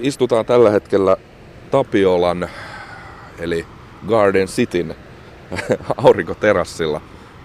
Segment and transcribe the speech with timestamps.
[0.00, 1.16] Istutaan tällä hetkellä
[1.70, 2.48] Tapiolan,
[3.38, 3.66] eli
[4.08, 4.94] Garden Cityn
[6.04, 7.00] aurinkoterassilla.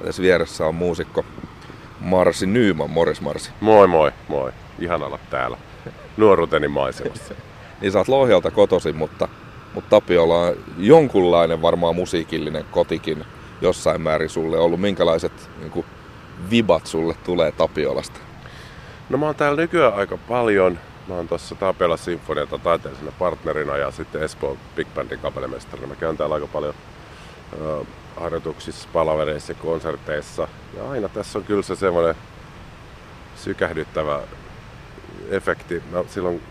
[0.06, 1.26] Tässä vieressä on muusikko
[2.00, 2.90] Marsi Nyyman.
[2.90, 3.52] Morris Marsi.
[3.62, 4.52] Moi moi, moi.
[4.80, 5.58] Ihan olla täällä.
[6.18, 7.34] Nuoruuteni maisemassa.
[7.82, 9.28] niin sä oot Lohjalta kotosi, mutta,
[9.74, 13.26] mutta Tapiola on jonkunlainen varmaan musiikillinen kotikin
[13.62, 14.82] jossain määrin sulle ollut.
[14.82, 15.86] Minkälaiset niin kuin,
[16.52, 18.20] vibat sulle tulee Tapiolasta?
[19.10, 20.80] No mä oon täällä nykyään aika paljon.
[21.08, 25.88] Mä oon tuossa Tapiola Sinfoniata taiteellisena partnerina ja sitten Espoo Big Bandin kapellimestarina.
[25.88, 26.74] Mä käyn täällä aika paljon
[27.62, 30.48] uh, harjoituksissa, palavereissa ja konserteissa.
[30.78, 32.16] Ja aina tässä on kyllä se semmoinen
[33.36, 34.22] sykähdyttävä
[35.30, 35.84] efekti.
[35.92, 36.44] Mä silloin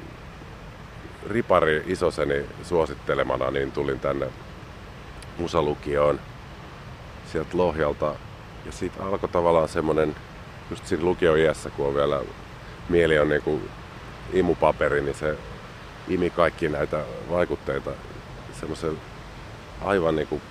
[1.30, 4.26] Ripari isoseni suosittelemana niin tulin tänne
[5.38, 6.20] musalukioon
[7.32, 8.14] sieltä Lohjalta.
[8.66, 10.16] Ja siitä alkoi tavallaan semmoinen,
[10.70, 12.20] just siinä lukioiässä, kun on vielä
[12.88, 13.70] mieli on niin kuin
[14.32, 15.38] imupaperi, niin se
[16.08, 17.90] imi kaikki näitä vaikutteita
[18.60, 19.00] semmoisen
[19.84, 20.42] aivan niin kuin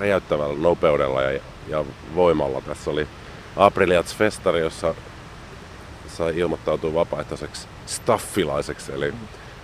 [0.00, 2.60] räjäyttävällä nopeudella ja, ja voimalla.
[2.60, 3.08] Tässä oli
[3.56, 4.94] Apriliats Festari, jossa
[6.08, 9.14] sai ilmoittautua vapaaehtoiseksi staffilaiseksi, eli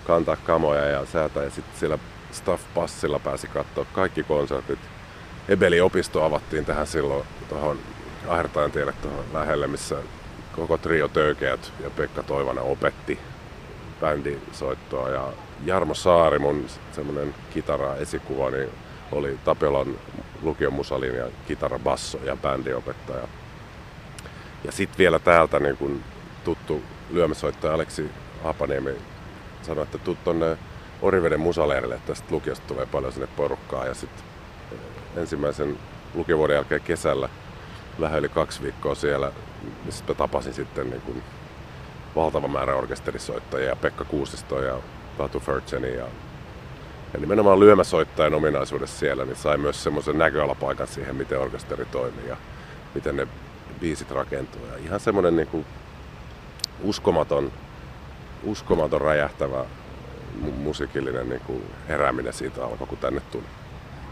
[0.07, 1.45] kantaa kamoja ja säätää.
[1.45, 1.99] Ja sitten siellä
[2.33, 4.79] staff-passilla pääsi katsoa kaikki konsertit.
[5.49, 7.79] Ebeli-opisto avattiin tähän silloin tuohon
[8.29, 9.97] Ahertajan tielle tuohon lähelle, missä
[10.83, 13.19] trio Töykeät ja Pekka Toivonen opetti
[14.01, 15.09] bändisoittoa.
[15.09, 15.33] Ja
[15.65, 18.69] Jarmo Saari, mun semmoinen kitara-esikuva, niin
[19.13, 19.99] oli Tapiolan
[20.43, 23.29] lukion musalin ja kitara, basso ja bändiopettaja.
[24.65, 26.03] Ja sitten vielä täältä niin kun
[26.45, 28.11] tuttu lyömäsoittaja Aleksi
[28.45, 28.91] Hapaniemi
[29.63, 30.59] sanoi, että tuu tonne
[31.03, 33.87] Oriveden musaleerille, että tästä lukiosta tulee paljon sinne porukkaa.
[33.87, 34.25] Ja sitten
[35.17, 35.79] ensimmäisen
[36.15, 37.29] lukiovuoden jälkeen kesällä
[38.01, 39.33] vähän yli kaksi viikkoa siellä,
[39.85, 41.23] missä mä tapasin sitten niin kuin
[42.17, 44.79] valtava määrä orkesterisoittajia, Pekka Kuusisto ja
[45.19, 46.07] Tatu Fertseni ja,
[47.13, 52.37] ja nimenomaan lyömäsoittajan ominaisuudessa siellä, niin sai myös semmoisen näköalapaikan siihen, miten orkesteri toimii ja
[52.95, 53.29] miten ne
[53.81, 54.67] biisit rakentuu.
[54.67, 55.67] Ja ihan semmoinen niin kuin
[56.83, 57.53] uskomaton,
[58.45, 59.65] uskomaton räjähtävä
[60.41, 63.45] musiikillinen niin kuin herääminen siitä alkoi, kun tänne tuli.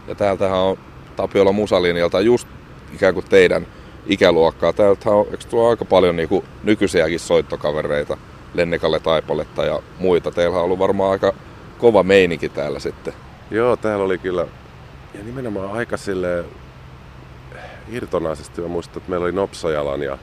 [0.07, 0.77] Ja täältähän on
[1.15, 2.47] Tapiola Musalinjalta just
[2.93, 3.67] ikään kuin teidän
[4.05, 4.73] ikäluokkaa.
[4.73, 8.17] Täältä on, eikö tuo aika paljon niin kuin nykyisiäkin soittokavereita,
[8.53, 10.31] Lennikalle Taipaletta ja muita.
[10.31, 11.33] Teillä on ollut varmaan aika
[11.77, 13.13] kova meininki täällä sitten.
[13.51, 14.47] Joo, täällä oli kyllä,
[15.13, 16.45] ja nimenomaan aika sille
[17.87, 18.61] irtonaisesti.
[18.61, 20.17] Mä muistan, että meillä oli Nopsajalan ja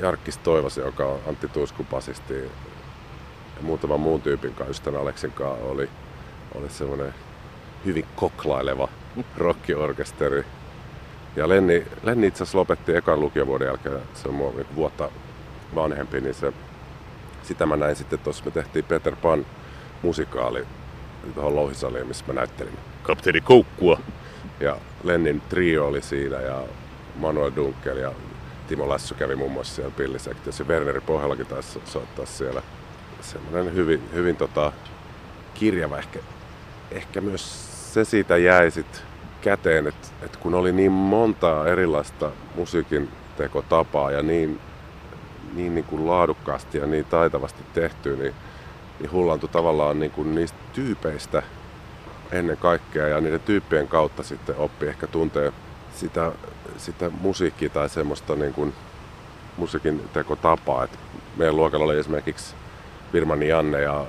[0.00, 2.34] Jarkkis Toivas, joka on Antti Tuiskun basisti
[3.56, 5.88] ja muutaman muun tyypin kanssa, ystävän Aleksin kanssa, oli,
[6.54, 7.14] oli semmoinen
[7.84, 8.88] hyvin koklaileva
[9.36, 10.44] rockiorkesteri.
[11.38, 15.10] Ja Lenni, Lenni itse asiassa lopetti ekan lukiovuoden jälkeen, se on mua vuotta
[15.74, 16.52] vanhempi, niin se,
[17.42, 19.46] sitä mä näin sitten tuossa, me tehtiin Peter Pan
[20.02, 20.66] musikaali
[21.34, 22.78] tuohon Louhisaliin, missä mä näyttelin.
[23.02, 24.00] Kapteeni Koukkua.
[24.60, 26.62] Ja Lennin trio oli siinä ja
[27.16, 28.12] Manuel Dunkel ja
[28.68, 30.64] Timo Lassu kävi muun muassa siellä pillisektiossa.
[30.64, 32.62] Werneri Pohjallakin taisi soittaa siellä.
[33.20, 34.72] Semmoinen hyvin, hyvin tota,
[35.54, 36.18] kirjava ehkä,
[36.90, 39.07] ehkä myös se siitä jäi sit
[39.40, 44.60] käteen, että, että kun oli niin montaa erilaista musiikin tekotapaa ja niin,
[45.54, 48.34] niin, niin kuin laadukkaasti ja niin taitavasti tehty, niin,
[49.00, 51.42] niin hullantui tavallaan niin kuin niistä tyypeistä
[52.32, 55.52] ennen kaikkea ja niiden tyyppien kautta sitten oppi ehkä tuntee
[55.94, 56.32] sitä,
[56.76, 58.74] sitä musiikkia tai semmoista niin kuin
[59.56, 60.84] musiikin tekotapaa.
[60.84, 60.98] Et
[61.36, 62.54] meidän luokalla oli esimerkiksi
[63.12, 64.06] Virmani Janne ja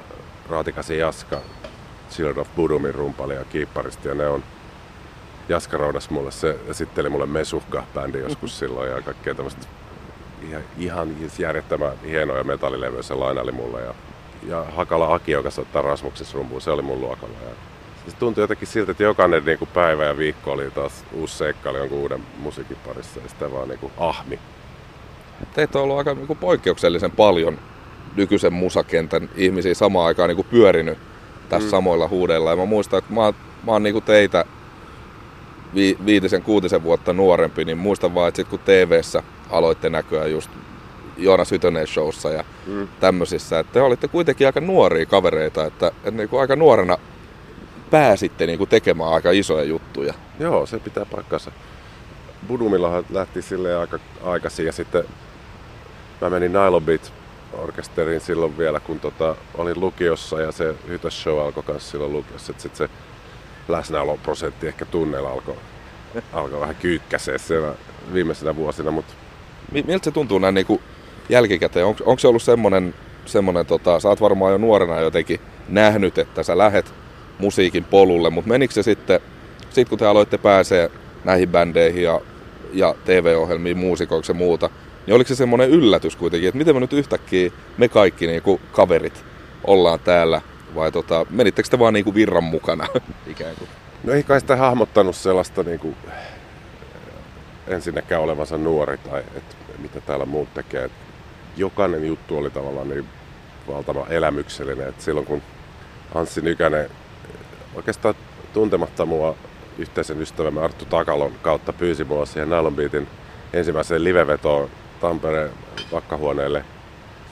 [0.50, 1.42] Raatikasi Jaska,
[2.10, 4.44] Children of Budumin rumpali ja kiipparisti ja ne on
[5.50, 9.68] Jaska Raudas mulle, se esitteli mulle Mesuhka-bändi joskus silloin ja kaikkea tämmöistä
[10.50, 13.94] ihan, ihan järjettömän hienoja metallilevyjä se lainaili mulle ja,
[14.48, 17.38] ja Hakala Aki, joka soittaa Rasmuksessa rumpuun, se oli mun luokalla.
[17.46, 17.56] Ja
[18.12, 21.78] se tuntui jotenkin siltä, että jokainen niin kuin päivä ja viikko oli taas uusi seikkailu
[21.78, 24.40] jonkun uuden musiikin parissa ja sitä vaan niin kuin ahmi.
[25.54, 27.60] Teitä on ollut aika niin kuin poikkeuksellisen paljon
[28.16, 30.98] nykyisen musakentän ihmisiä samaan aikaan niin kuin pyörinyt
[31.50, 31.72] tässä mm.
[31.72, 32.50] samoilla huudeilla.
[32.50, 34.46] Ja mä muistan, että mä, mä oon niin kuin teitä
[35.76, 40.50] vi, viitisen, kuutisen vuotta nuorempi, niin muistan vaan, että sit kun TV-ssä aloitte näkyä just
[41.18, 42.88] Joonas Hytönen showssa ja mm.
[43.00, 46.98] tämmöisissä, että te olitte kuitenkin aika nuoria kavereita, että, että niin kuin aika nuorena
[47.92, 50.14] pääsitte niin kuin tekemään aika isoja juttuja.
[50.40, 51.52] Joo, se pitää paikkansa.
[52.48, 55.04] Budumillahan lähti sille aika aikaisin ja sitten
[56.22, 57.14] mä menin Nylon Beat
[57.54, 62.54] orkesteriin silloin vielä, kun tota, olin lukiossa ja se Hytös Show alkoi myös silloin lukiossa.
[62.58, 62.90] Sitten se
[63.70, 65.56] läsnäoloprosentti ehkä tunneilla alkoi,
[66.34, 67.74] alkoi vähän kyykkäsee siellä
[68.14, 68.92] viimeisenä vuosina.
[68.92, 69.14] Mutta...
[69.72, 70.82] Miltä se tuntuu näin niin kuin
[71.30, 71.86] jälkikäteen?
[71.86, 72.94] Onko, onko se ollut semmoinen
[73.30, 76.94] semmonen, tota, sä oot varmaan jo nuorena jotenkin nähnyt, että sä lähet
[77.40, 79.20] musiikin polulle, mutta menikö se sitten,
[79.70, 80.92] sit kun te aloitte pääsee
[81.24, 82.22] näihin bändeihin ja,
[82.74, 84.70] ja TV-ohjelmiin muusikoiksi ja muuta,
[85.06, 88.62] niin oliko se semmoinen yllätys kuitenkin, että miten me nyt yhtäkkiä me kaikki niin kuin
[88.72, 89.26] kaverit
[89.64, 90.42] ollaan täällä,
[90.76, 92.88] vai tota, menittekö te vaan niin kuin virran mukana
[93.28, 93.70] ikään kuin?
[94.04, 95.96] No ei kai sitä hahmottanut sellaista niin kuin,
[97.68, 100.84] ensinnäkään olevansa nuori tai että mitä täällä muut tekee.
[100.84, 100.92] Et
[101.58, 103.06] jokainen juttu oli tavallaan niin
[103.68, 104.88] valtava elämyksellinen.
[104.88, 105.42] Et silloin kun
[106.16, 106.90] Anssi Nykänen
[107.76, 108.16] oikeastaan
[108.54, 109.36] tuntematta mua
[109.78, 113.08] yhteisen ystävämme Arttu Takalon kautta pyysi mua siihen Nylon Beatin
[113.54, 114.70] ensimmäiseen livevetoon
[115.02, 115.52] Tampereen
[115.92, 116.66] vakkahuoneelle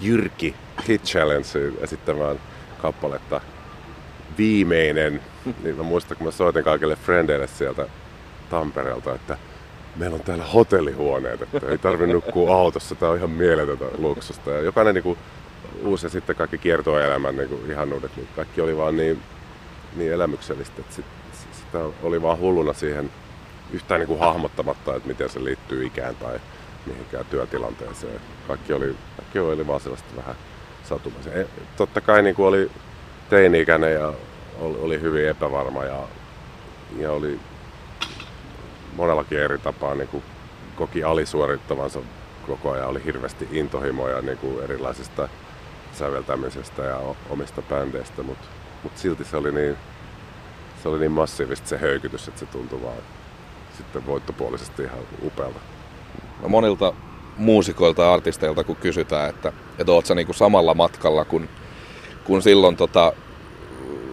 [0.02, 0.56] Jyrki
[0.88, 1.48] Hit Challenge
[1.82, 2.40] esittämään
[2.82, 3.42] kappaletta
[4.38, 5.22] Viimeinen.
[5.64, 7.88] Niin mä muistan, kun mä soitin kaikille frendeille sieltä
[8.50, 9.38] Tampereelta, että
[9.96, 14.52] meillä on täällä hotellihuoneet, että ei tarvitse nukkua autossa, tämä on ihan mieletöntä luksusta.
[14.52, 15.18] Ja jokainen niin kuin,
[15.84, 19.20] uusi ja sitten kaikki kiertoelämän niin kuin, ihanuudet, niin kaikki oli vaan niin,
[19.96, 21.06] niin elämyksellistä, että sit,
[21.52, 23.12] sitä oli vaan hulluna siihen
[23.74, 26.40] yhtään niin kuin hahmottamatta, että miten se liittyy ikään tai
[26.86, 28.22] mihinkään työtilanteeseen.
[28.48, 30.36] Kaikki oli, kaikki oli vaan sellaista vähän
[30.90, 31.34] satumaisia.
[31.34, 31.48] E,
[31.78, 32.72] totta kai niin oli
[33.30, 34.14] teini-ikäinen ja
[34.60, 36.00] oli, oli hyvin epävarma ja,
[36.98, 37.40] ja oli
[38.96, 40.24] monellakin eri tapaa niin kuin
[40.76, 42.00] koki alisuorittavansa
[42.48, 42.88] koko ajan.
[42.88, 45.30] Oli hirveästi intohimoja niin kuin erilaisista
[45.94, 47.00] säveltämisestä ja
[47.30, 48.48] omista bändeistä, mutta
[48.84, 49.78] mut silti se oli niin,
[50.84, 53.02] se oli niin massiivista se höykytys, että se tuntui vaan
[53.78, 55.60] sitten voittopuolisesti ihan upealta.
[56.42, 56.94] No monilta
[57.38, 61.50] muusikoilta ja artisteilta, kun kysytään, että, että oot sä niinku samalla matkalla kuin
[62.24, 63.14] kun silloin tota,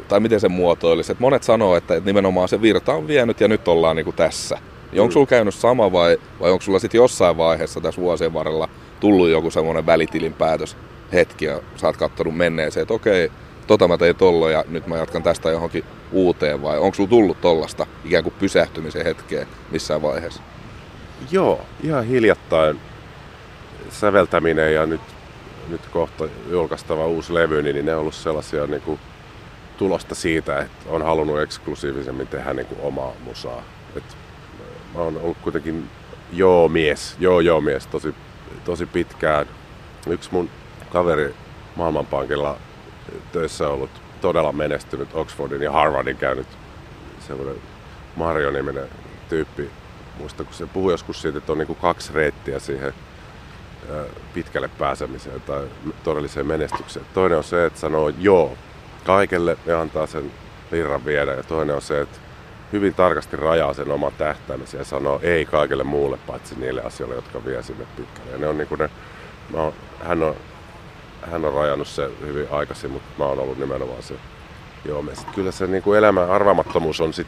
[0.09, 3.49] tai miten se muotoilisi, että monet sanoo, että, että nimenomaan se virta on vienyt ja
[3.49, 4.59] nyt ollaan niinku tässä.
[4.93, 8.69] Niin onko sulla käynyt sama vai, vai onko sulla sitten jossain vaiheessa tässä vuosien varrella
[9.01, 10.77] tullut joku semmoinen välitilin päätös
[11.13, 13.31] hetki ja sä oot kattonut menneeseen, että okei,
[13.67, 17.41] tota mä tein tollo ja nyt mä jatkan tästä johonkin uuteen vai onko sulla tullut
[17.41, 20.43] tollasta ikään kuin pysähtymisen hetkeä missään vaiheessa?
[21.31, 22.81] Joo, ihan hiljattain
[24.01, 25.01] säveltäminen ja nyt,
[25.69, 29.01] nyt kohta julkaistava uusi levy, niin ne on ollut sellaisia niin kuin
[29.79, 33.63] tulosta siitä, että on halunnut eksklusiivisemmin tehdä niin kuin omaa musaa.
[33.97, 34.17] Et
[34.95, 35.91] mä oon ollut kuitenkin
[36.33, 38.15] joo mies, joo joo mies tosi,
[38.65, 39.47] tosi pitkään.
[40.07, 40.51] Yksi mun
[40.93, 41.35] kaveri
[41.77, 42.57] Maailmanpankilla
[43.33, 43.91] töissä ollut
[44.21, 46.47] todella menestynyt Oxfordin ja Harvardin käynyt
[47.27, 47.57] semmoinen
[48.17, 48.89] Mario-niminen
[49.29, 49.71] tyyppi.
[50.19, 52.95] Muista, kun se puhui joskus siitä, että on niin kuin kaksi reittiä siihen
[54.35, 55.65] pitkälle pääsemiseen tai
[56.05, 57.07] todelliseen menestykseen.
[57.15, 58.57] Toinen on se, että sanoo joo
[59.05, 60.33] kaikelle ja antaa sen
[60.73, 61.35] virran viedä.
[61.35, 62.19] Ja toinen on se, että
[62.73, 67.45] hyvin tarkasti rajaa sen oman tähtäimisen ja sanoo ei kaikille muulle paitsi niille asioille, jotka
[67.45, 68.31] vie sinne pitkälle.
[68.31, 68.91] Ja ne on niin kuin ne,
[69.55, 69.73] oon,
[70.05, 70.35] hän, on,
[71.31, 74.15] hän on rajannut se hyvin aikaisin, mutta mä oon ollut nimenomaan se
[74.85, 75.15] joo me.
[75.15, 77.27] Sit kyllä se niin kuin elämän arvaamattomuus on sit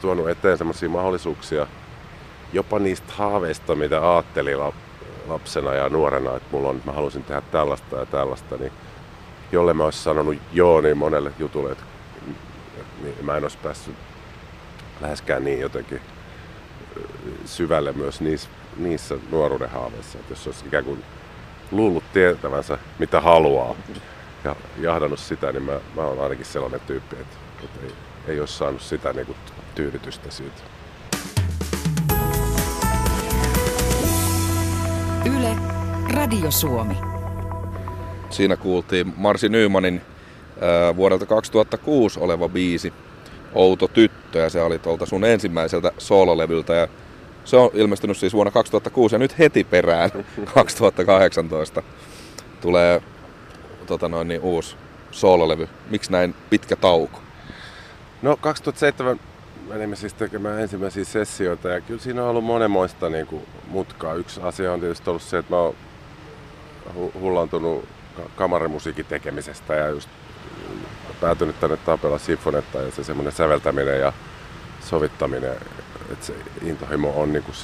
[0.00, 1.66] tuonut eteen sellaisia mahdollisuuksia
[2.52, 4.60] jopa niistä haaveista, mitä ajattelin
[5.32, 8.72] lapsena ja nuorena, että mulla on, mä haluaisin tehdä tällaista ja tällaista, niin
[9.52, 11.84] jolle mä olisin sanonut joo niin monelle jutulle, että
[13.02, 13.94] niin mä en olisi päässyt
[15.00, 16.00] läheskään niin jotenkin
[17.44, 20.18] syvälle myös niissä, niissä nuoruuden haaveissa.
[20.18, 21.04] Että jos olisi ikään kuin
[21.70, 23.74] luullut tietävänsä, mitä haluaa
[24.44, 27.92] ja jahdannut sitä, niin mä, mä olen ainakin sellainen tyyppi, että, että ei,
[28.26, 29.38] ei olisi saanut sitä niin kuin
[29.74, 30.62] tyydytystä siitä.
[36.32, 36.94] Radio Suomi.
[38.30, 40.00] Siinä kuultiin Marsi Nymanin
[40.62, 42.92] äh, vuodelta 2006 oleva biisi
[43.54, 46.88] Outo tyttö ja se oli tuolta sun ensimmäiseltä soololevyltä ja
[47.44, 50.10] se on ilmestynyt siis vuonna 2006 ja nyt heti perään
[50.54, 51.82] 2018
[52.60, 53.02] tulee
[53.86, 54.76] tota noin, niin, uusi
[55.10, 55.68] soololevy.
[55.90, 57.20] Miksi näin pitkä tauko?
[58.22, 59.20] No 2007
[59.68, 64.14] menimme siis tekemään ensimmäisiä sessioita ja kyllä siinä on ollut monenmoista niin kuin, mutkaa.
[64.14, 65.74] Yksi asia on tietysti ollut se, että mä oon
[66.94, 67.88] hullantunut
[68.36, 70.08] kamarimusiikin tekemisestä ja just
[71.20, 74.12] päätynyt tänne Tapella Sinfonetta ja se semmoinen säveltäminen ja
[74.80, 75.52] sovittaminen,
[76.10, 77.56] että se intohimo on niin kuin,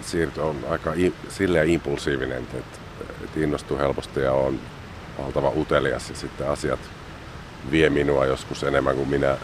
[0.00, 0.92] siirty on aika
[1.28, 2.58] silleen impulsiivinen, että,
[3.24, 4.60] että innostuu helposti ja on
[5.18, 6.80] valtava utelias ja sitten asiat
[7.70, 9.36] vie minua joskus enemmän kuin minä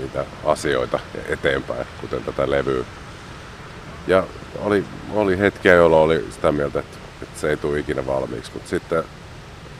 [0.00, 0.98] niitä asioita
[1.28, 2.84] eteenpäin, kuten tätä levyä.
[4.06, 4.24] Ja
[4.58, 4.84] oli,
[5.14, 9.04] oli hetkiä, jolloin oli sitä mieltä, että, että se ei tule ikinä valmiiksi, mutta sitten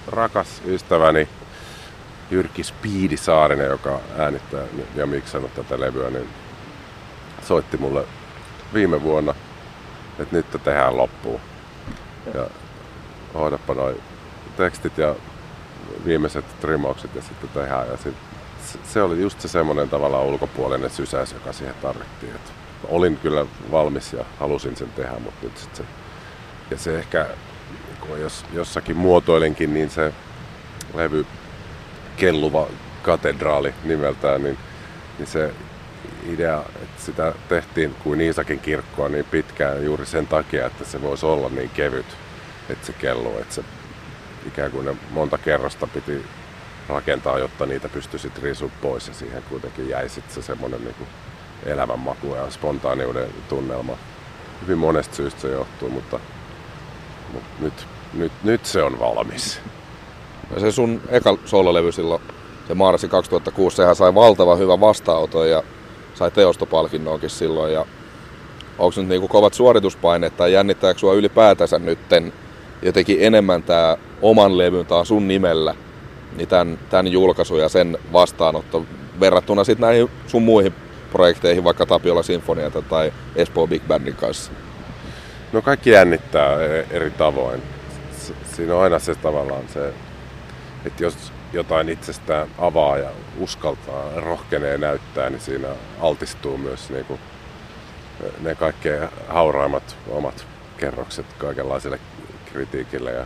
[0.07, 1.28] rakas ystäväni
[2.31, 4.64] Jyrki Spiidi Saarinen, joka äänittää
[4.95, 6.28] ja miksannut tätä levyä, niin
[7.43, 8.05] soitti mulle
[8.75, 9.35] viime vuonna,
[10.19, 11.40] että nyt tehdään loppuun.
[12.35, 12.47] Ja
[13.35, 14.00] hoidapa noin
[14.57, 15.14] tekstit ja
[16.05, 17.88] viimeiset trimaukset ja sitten tehdään.
[17.88, 18.14] Ja sit,
[18.85, 22.35] se oli just se semmoinen tavallaan ulkopuolinen sysäys, joka siihen tarvittiin.
[22.35, 22.52] Et
[22.88, 25.83] olin kyllä valmis ja halusin sen tehdä, mutta nyt sit se,
[26.70, 27.26] ja se ehkä,
[28.18, 30.12] jos jossakin muotoilenkin, niin se
[30.94, 31.26] levy
[32.16, 32.66] Kelluva
[33.02, 34.58] katedraali nimeltään, niin,
[35.18, 35.50] niin se
[36.32, 41.26] idea, että sitä tehtiin kuin Iisakin kirkkoa niin pitkään juuri sen takia, että se voisi
[41.26, 42.06] olla niin kevyt,
[42.68, 43.64] että se kello, että se
[44.46, 46.25] ikään kuin ne monta kerrosta piti
[46.88, 51.08] rakentaa, jotta niitä pystyisi riisua pois ja siihen kuitenkin jäi sitten se semmoinen niin
[51.66, 53.99] elämänmaku ja spontaaniuden tunnelma.
[54.62, 56.20] Hyvin monesta syystä se johtuu, mutta,
[57.33, 59.61] mutta nyt, nyt, nyt se on valmis.
[60.54, 62.23] Ja se sun eka soololevy silloin,
[62.68, 65.62] se Marsi 2006, sehän sai valtavan hyvän vastaanoton ja
[66.14, 67.73] sai teostopalkinnonkin silloin.
[67.73, 67.87] Ja
[68.78, 72.33] onko nyt niinku kovat suorituspaineet tai jännittääkö sua ylipäätänsä nytten
[72.83, 75.75] jotenkin enemmän tämä oman levyn tai sun nimellä,
[76.37, 78.85] niin tämän, tämän julkaisu ja sen vastaanotto
[79.21, 80.75] verrattuna sitten näihin sun muihin
[81.12, 84.52] projekteihin, vaikka Tapiola Sinfoniata tai Espoo Big Bandin kanssa?
[85.56, 87.62] No kaikki jännittää e- eri tavoin.
[88.56, 89.94] Siinä on aina se tavallaan se,
[90.84, 95.68] että jos jotain itsestään avaa ja uskaltaa, rohkenee näyttää, niin siinä
[96.00, 97.20] altistuu myös niin kuin
[98.40, 100.46] ne kaikkein hauraimmat omat
[100.78, 102.00] kerrokset kaikenlaiselle
[102.52, 103.25] kritiikille ja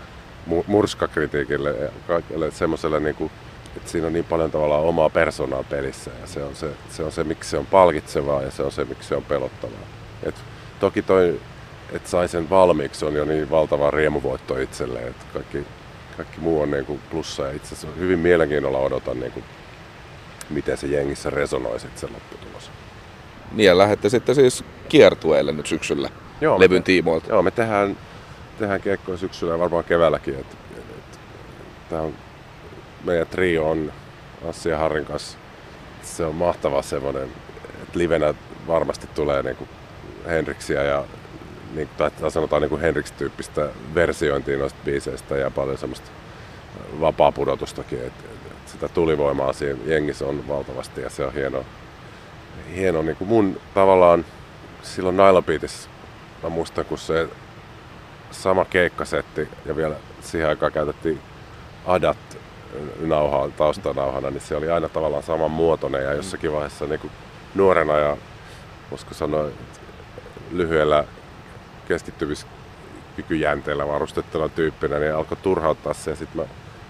[0.66, 3.30] murskakritiikille ja kaikille semmoiselle, niin kuin,
[3.76, 7.12] että siinä on niin paljon tavallaan omaa persoonaa pelissä ja se on se, se on
[7.12, 9.86] se, miksi se on palkitsevaa ja se on se, miksi se on pelottavaa.
[10.22, 10.34] Et
[10.80, 11.40] toki toi,
[11.92, 15.66] että sai sen valmiiksi, on jo niin valtava riemuvoitto itselleen, että kaikki,
[16.16, 19.44] kaikki muu on niin kuin plussa ja itse asiassa hyvin mielenkiinnolla odotan, niin kuin,
[20.50, 22.70] miten se jengissä resonoi sitten se lopputulos.
[23.52, 27.28] Niin ja sitten siis kiertueelle nyt syksyllä joo, levyn me, tiimoilta.
[27.28, 27.96] Joo, me tehdään
[28.60, 30.34] tehdään keikkoja syksyllä ja varmaan keväälläkin.
[30.34, 31.18] Et, et,
[31.88, 32.14] tää on,
[33.04, 33.92] meidän trio on
[34.48, 35.38] Assi ja Harrin kanssa.
[36.02, 37.28] Se on mahtava semmoinen,
[37.82, 38.34] että livenä
[38.66, 39.68] varmasti tulee niinku
[40.26, 41.04] Henriksiä ja
[41.74, 46.10] niin, tai sanotaan niin Henriks-tyyppistä versiointia noista biiseistä ja paljon semmoista
[47.00, 47.98] vapaa pudotustakin.
[47.98, 51.64] Et, et, sitä tulivoimaa siinä jengissä on valtavasti ja se on hieno,
[52.76, 54.24] hieno niin kuin mun tavallaan
[54.82, 55.90] silloin Naila Beatissä,
[56.42, 57.28] mä muistan kun se
[58.30, 61.20] sama keikkasetti ja vielä siihen aikaan käytettiin
[61.86, 62.38] adat
[63.00, 67.10] nauhaa, taustanauhana, niin se oli aina tavallaan saman muotoinen ja jossakin vaiheessa niin kuin
[67.54, 68.16] nuorena ja
[68.90, 69.46] voisiko sanoa
[70.50, 71.04] lyhyellä
[71.90, 76.44] keskittymiskykyjänteellä varustettuna tyyppinä, niin alkoi turhauttaa se ja sitten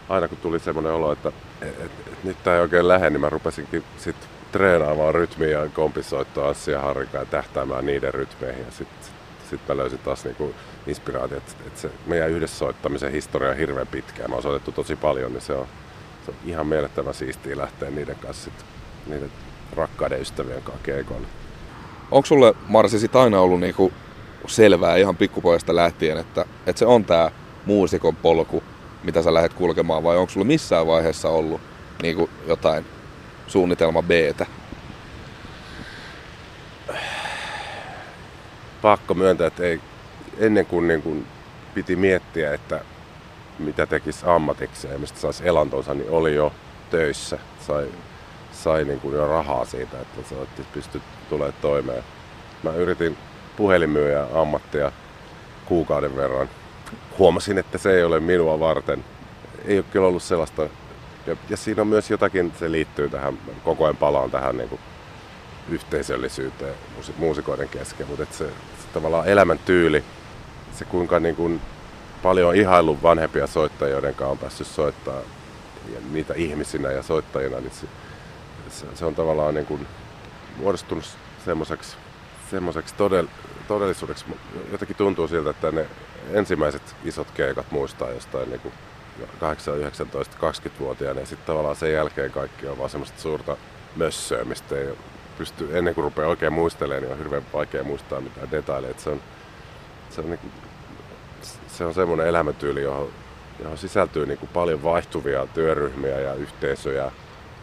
[0.08, 3.20] aina kun tuli semmoinen olo, että et, et, et, nyt tämä ei oikein lähde, niin
[3.20, 9.10] mä rupesinkin sitten treenaamaan rytmiä ja kompisoittoa Assia Harrikaa ja tähtäämään niiden rytmeihin ja sitten
[9.50, 10.54] sit mä löysin taas niinku
[10.86, 14.28] inspiraatio, että, että se meidän yhdessä soittamisen historia on hirveän pitkä.
[14.28, 15.66] Me on soitettu tosi paljon, niin se on,
[16.24, 18.64] se on ihan mielettömän siistiä lähteä niiden kanssa sit,
[19.06, 19.30] niiden
[19.76, 21.26] rakkaiden ystävien kanssa keikoille.
[22.10, 23.92] Onko sulle Marsi sit aina ollut niinku
[24.46, 27.30] selvää ihan pikkupojasta lähtien, että, että se on tämä
[27.66, 28.62] muusikon polku,
[29.02, 31.60] mitä sä lähdet kulkemaan, vai onko sulla missään vaiheessa ollut
[32.02, 32.84] niinku jotain
[33.46, 34.10] suunnitelma b
[38.82, 39.80] Pakko myöntää, että ei
[40.38, 41.26] ennen kuin, niin kuin
[41.74, 42.84] piti miettiä, että
[43.58, 46.52] mitä tekisi ammatikseen ja mistä saisi elantonsa, niin oli jo
[46.90, 47.38] töissä.
[47.66, 47.88] Sai,
[48.52, 52.04] sai niin kuin jo rahaa siitä, että se pysty tulemaan toimeen.
[52.62, 53.16] Mä yritin
[53.60, 54.92] puhelinmyyjä ammattia
[55.66, 56.48] kuukauden verran.
[57.18, 59.04] Huomasin, että se ei ole minua varten.
[59.64, 60.62] Ei ole kyllä ollut sellaista.
[61.26, 64.80] Ja, ja siinä on myös jotakin, se liittyy tähän, koko ajan palaan tähän niin kuin
[65.68, 66.74] yhteisöllisyyteen
[67.16, 70.04] muusikoiden kesken, mutta se, se tavallaan elämäntyyli
[70.72, 71.60] se kuinka niin kuin
[72.22, 75.20] paljon on ihaillut vanhempia soittajia, joiden on päässyt soittaa
[75.94, 77.86] ja niitä ihmisinä ja soittajina, niin se,
[78.70, 79.86] se, se on tavallaan niin kuin
[80.56, 81.04] muodostunut
[81.44, 81.96] semmoiseksi
[82.50, 83.26] semmoiseksi todell,
[83.68, 84.24] todellisuudeksi.
[84.72, 85.86] Jotenkin tuntuu siltä, että ne
[86.32, 88.74] ensimmäiset isot keikat muistaa jostain niin kuin
[89.40, 93.56] 8, 19, 20-vuotiaana ja sitten tavallaan sen jälkeen kaikki on vaan semmoista suurta
[93.96, 94.88] mössöä, mistä ei
[95.38, 98.94] pysty, ennen kuin rupeaa oikein muistelemaan, niin on hirveän vaikea muistaa mitään detaileja.
[98.96, 99.20] Se on,
[100.10, 100.52] se on, niin kuin,
[101.68, 103.08] se on semmoinen elämäntyyli, johon,
[103.62, 107.10] johon sisältyy niin kuin paljon vaihtuvia työryhmiä ja yhteisöjä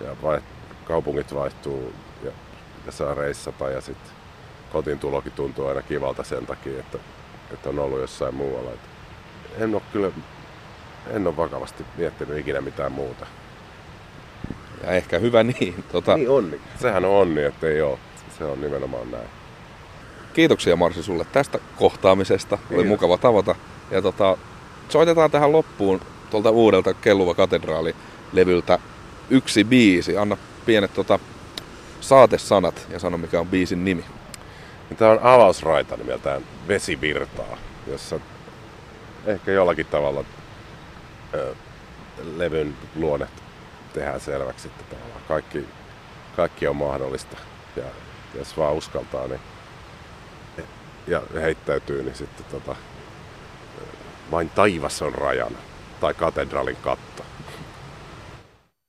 [0.01, 0.41] ja vai,
[0.85, 2.31] kaupungit vaihtuu ja,
[2.85, 4.11] ja saa reissata ja sitten
[4.71, 6.97] kotiin tulokin tuntuu aina kivalta sen takia, että,
[7.53, 8.71] että on ollut jossain muualla.
[8.71, 8.79] Et
[9.59, 10.11] en ole kyllä
[11.09, 13.25] en ole vakavasti miettinyt ikinä mitään muuta.
[14.83, 15.83] Ja ehkä hyvä niin.
[15.91, 16.17] Tota...
[16.17, 16.61] Niin onni.
[16.81, 17.99] Sehän on onni, että ei ole.
[18.37, 19.27] Se on nimenomaan näin.
[20.33, 22.55] Kiitoksia Marsi sulle tästä kohtaamisesta.
[22.55, 22.87] Oli Kiitos.
[22.87, 23.55] mukava tavata.
[23.91, 24.37] Ja tota,
[24.89, 28.79] soitetaan tähän loppuun tuolta uudelta Kelluva katedraali-levyltä
[29.29, 30.17] yksi biisi.
[30.17, 31.19] Anna pienet tota,
[32.01, 34.05] saatesanat ja sano mikä on biisin nimi.
[34.95, 38.19] Tämä on avausraita nimeltään Vesivirtaa, jossa
[39.25, 40.23] ehkä jollakin tavalla
[41.33, 41.55] ö,
[42.35, 43.27] levyn luonne
[43.93, 44.95] tehdään selväksi, että
[45.27, 45.65] kaikki,
[46.35, 47.37] kaikki on mahdollista.
[47.75, 47.83] Ja
[48.35, 49.41] jos vaan uskaltaa niin,
[51.07, 52.75] ja heittäytyy, niin sitten tota,
[54.31, 55.57] vain taivas on rajana.
[55.99, 57.23] Tai katedraalin katto.